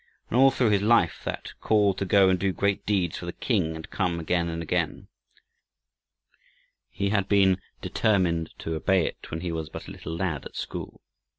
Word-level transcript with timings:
And 0.31 0.39
all 0.39 0.49
through 0.49 0.71
his 0.71 0.81
life 0.81 1.21
that 1.25 1.53
call 1.61 1.93
to 1.93 2.05
go 2.05 2.27
and 2.27 2.39
do 2.39 2.51
great 2.51 2.83
deeds 2.87 3.19
for 3.19 3.27
the 3.27 3.31
King 3.33 3.75
had 3.75 3.91
come 3.91 4.19
again 4.19 4.49
and 4.49 4.59
again. 4.63 5.09
He 6.89 7.11
had 7.11 7.29
determined 7.83 8.49
to 8.57 8.73
obey 8.73 9.05
it 9.05 9.29
when 9.29 9.41
he 9.41 9.51
was 9.51 9.69
but 9.69 9.87
a 9.87 9.91
little 9.91 10.15
lad 10.17 10.43
at 10.47 10.55
school. 10.55 11.01